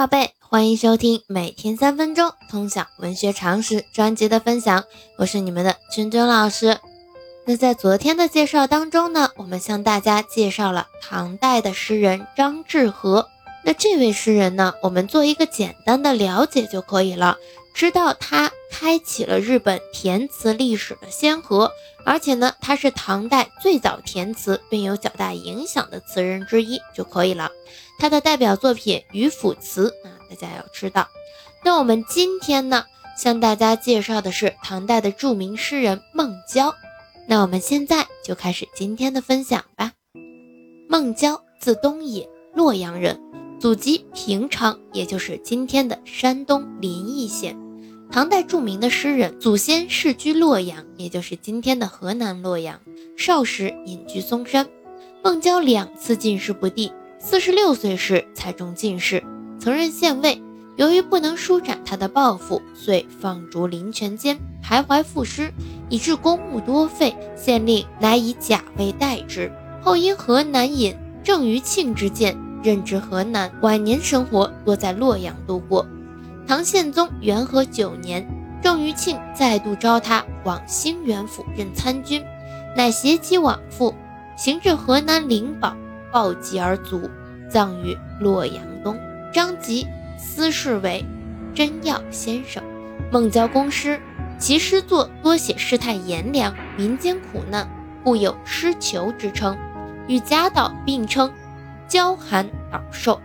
[0.00, 4.82] 宝贝，欢迎收听每天三分钟通晓文学常识专辑的分享，
[5.18, 6.78] 我是你们的君君老师。
[7.44, 13.28] 那在昨天的介绍当中呢，我们向大家介绍了唐代的诗人张志和。
[13.62, 17.36] 那这位诗人呢，我们做一个简单的了解就可以了。
[17.74, 21.72] 知道他开启了日本填词历史的先河，
[22.04, 27.50] 而且呢，他是唐代最早填词并有较大影响的词人之一就可以了。
[27.98, 31.08] 他的代表作品《渔父词》啊，大家要知道。
[31.62, 32.84] 那我们今天呢，
[33.18, 36.74] 向大家介绍的是唐代的著名诗人孟郊。
[37.28, 39.92] 那我们现在就开始今天的分享吧。
[40.88, 43.20] 孟郊，字东野，洛阳人。
[43.60, 47.54] 祖籍平昌，也就是今天的山东临沂县。
[48.12, 52.80] 唐代著名的诗人，祖先世居洛阳，也就是今天的河南洛阳。
[53.16, 54.66] 少时隐居嵩山。
[55.22, 59.22] 孟郊两次进士不第，四十六岁时才中进士，
[59.60, 60.42] 曾任县尉。
[60.76, 65.52] 由于不能舒展他的抱负，遂放逐林泉间，徘徊赋诗，
[65.88, 67.14] 以致公务多废。
[67.36, 69.52] 县令乃以甲位代之。
[69.80, 72.36] 后因河南尹郑余庆之见。
[72.62, 75.86] 任职河南，晚年生活多在洛阳度过。
[76.50, 78.26] 唐宪宗元和九年，
[78.60, 82.24] 郑余庆再度召他往兴元府任参军，
[82.76, 83.94] 乃携妻往复，
[84.36, 85.76] 行至河南灵宝，
[86.10, 87.08] 暴疾而卒，
[87.48, 88.98] 葬于洛阳东。
[89.32, 89.86] 张籍
[90.18, 91.06] 私谥为
[91.54, 92.60] 真耀先生。
[93.12, 94.00] 孟郊公诗，
[94.36, 97.70] 其诗作多写世态炎凉、民间苦难，
[98.02, 99.56] 故有诗囚之称，
[100.08, 101.32] 与贾岛并称。
[101.86, 103.20] 郊寒岛寿，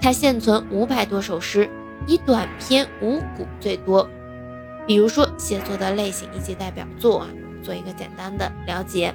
[0.00, 1.68] 他现存五百多首诗，
[2.06, 4.08] 以短篇五古最多。
[4.86, 7.28] 比如说写作的类型以及代表作啊，
[7.62, 9.14] 做一个简单的了解。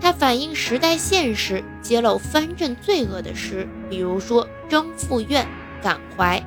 [0.00, 5.44] 它反映时代现实，揭露藩镇罪恶的诗，比如说《征赋怨》
[5.84, 6.38] 《感怀》《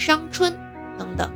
[0.00, 0.52] 伤春》
[0.96, 1.28] 等等，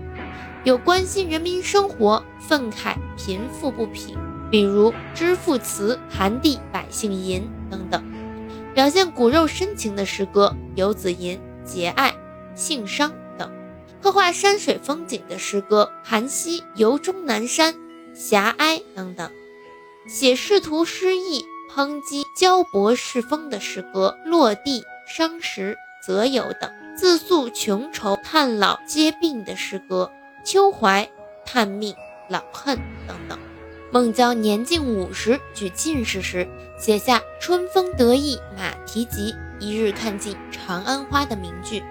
[0.63, 4.17] 有关心人民生活、愤慨贫富不平，
[4.53, 8.05] 比如《知赋词》《寒地百姓吟》等等。
[8.73, 11.37] 表现骨肉深情的诗歌，《游子吟》
[11.69, 12.11] 《节爱》
[12.55, 13.11] 《性伤》；
[14.01, 17.75] 刻画山水风景的诗歌，《韩熙游终南山》
[18.17, 19.29] 《遐哀》等等；
[20.09, 21.45] 写仕途失意、
[21.75, 25.77] 抨击骄薄世风的诗歌，《落地》《伤时》
[26.07, 30.13] 《择友》等；自诉穷愁叹老皆病的诗歌，
[30.49, 31.05] 《秋怀》
[31.45, 31.93] 《叹命》
[32.29, 32.77] 《老恨》
[33.09, 33.37] 等等。
[33.91, 36.47] 孟郊年近五十，举进士时，
[36.79, 41.83] 写下“春风得意马蹄疾，一日看尽长安花”的名句。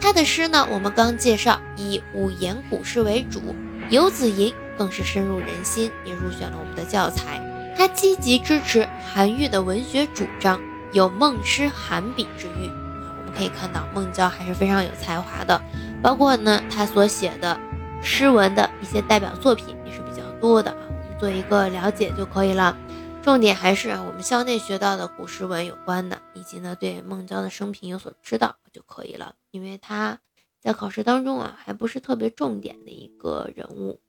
[0.00, 3.40] 他的诗呢，我们刚介绍，以五言古诗为主，
[3.90, 7.40] 《游子吟》更是深入人心，也入选了我们的教材。
[7.76, 10.60] 他积极支持韩愈的文学主张，
[10.92, 12.68] 有孟诗韩笔之誉。
[12.68, 15.60] 我们可以看到，孟郊还是非常有才华的，
[16.02, 17.58] 包括呢，他所写的
[18.02, 20.76] 诗文的一些代表作品也是比较多的啊。
[20.80, 21.18] 我们。
[21.22, 22.76] 做一个了解就可以了，
[23.22, 29.36] 重点还是我们校内学到的古诗文有关的，以及呢对孟郊的生平有所知道就可以了。
[29.52, 30.18] 因为他
[30.60, 34.00] 在考试当中啊还不是特别重点的一个人物。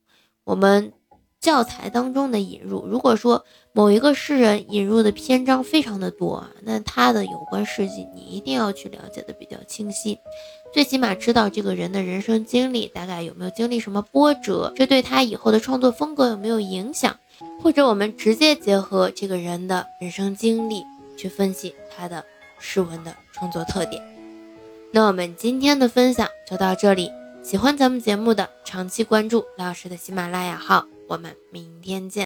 [0.43, 0.93] 我们
[1.39, 10.17] 教材当中的引入，如果说某一个诗人引入的篇章非常的多啊，那他的有关事迹你一定要去了解的比较清晰。
[10.73, 17.19] 最起码知道这个人的人生经历，大概有没有经历什么波折，这对他以后的创作风格有没有影响？
[17.61, 20.83] 或者我们直接结合这个人的人生经历
[21.17, 22.23] 去分析他的
[22.59, 24.01] 诗文的创作特点。
[24.91, 27.11] 那我们今天的分享就到这里，
[27.41, 32.21] 喜欢咱们节目的长期关注老师的喜马拉雅号，我们明天见。